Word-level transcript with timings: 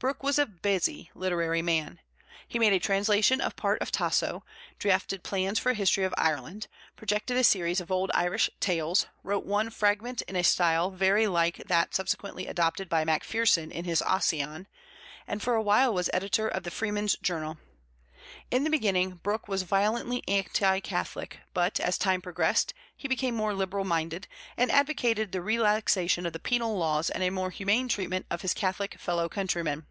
Brooke 0.00 0.22
was 0.22 0.38
a 0.38 0.46
busy 0.46 1.10
literary 1.12 1.60
man. 1.60 1.98
He 2.46 2.60
made 2.60 2.72
a 2.72 2.78
translation 2.78 3.40
of 3.40 3.56
part 3.56 3.82
of 3.82 3.90
Tasso, 3.90 4.44
drafted 4.78 5.24
plans 5.24 5.58
for 5.58 5.70
a 5.70 5.74
History 5.74 6.04
of 6.04 6.14
Ireland, 6.16 6.68
projected 6.94 7.36
a 7.36 7.42
series 7.42 7.80
of 7.80 7.90
old 7.90 8.12
Irish 8.14 8.48
tales, 8.60 9.06
wrote 9.24 9.44
one 9.44 9.70
fragment 9.70 10.22
in 10.28 10.36
a 10.36 10.44
style 10.44 10.92
very 10.92 11.26
like 11.26 11.64
that 11.66 11.96
subsequently 11.96 12.46
adopted 12.46 12.88
by 12.88 13.04
Macpherson 13.04 13.72
in 13.72 13.86
his 13.86 14.00
Ossian, 14.02 14.68
and 15.26 15.42
for 15.42 15.56
a 15.56 15.62
while 15.62 15.92
was 15.92 16.08
editor 16.12 16.46
of 16.46 16.62
the 16.62 16.70
Freeman's 16.70 17.16
Journal. 17.16 17.58
In 18.50 18.62
the 18.64 18.70
beginning, 18.70 19.12
Brooke 19.22 19.48
was 19.48 19.62
violently 19.62 20.22
anti 20.28 20.80
Catholic; 20.80 21.38
but, 21.54 21.80
as 21.80 21.96
time 21.96 22.20
progressed, 22.20 22.74
he 22.94 23.08
became 23.08 23.34
more 23.34 23.54
liberal 23.54 23.86
minded, 23.86 24.26
and 24.56 24.70
advocated 24.70 25.32
the 25.32 25.40
relaxation 25.42 26.26
of 26.26 26.34
the 26.34 26.38
penal 26.38 26.76
laws 26.76 27.08
and 27.08 27.22
a 27.22 27.30
more 27.30 27.50
humane 27.50 27.88
treatment 27.88 28.26
of 28.30 28.42
his 28.42 28.52
Catholic 28.52 28.98
fellow 29.00 29.30
countrymen. 29.30 29.86